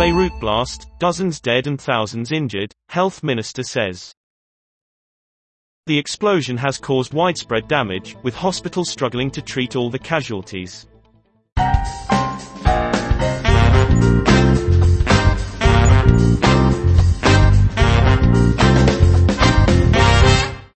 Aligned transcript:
Beirut 0.00 0.32
blast, 0.40 0.86
dozens 0.98 1.40
dead 1.40 1.66
and 1.66 1.78
thousands 1.78 2.32
injured, 2.32 2.72
health 2.88 3.22
minister 3.22 3.62
says. 3.62 4.14
The 5.84 5.98
explosion 5.98 6.56
has 6.56 6.78
caused 6.78 7.12
widespread 7.12 7.68
damage, 7.68 8.16
with 8.22 8.34
hospitals 8.34 8.88
struggling 8.88 9.30
to 9.32 9.42
treat 9.42 9.76
all 9.76 9.90
the 9.90 9.98
casualties. 9.98 10.86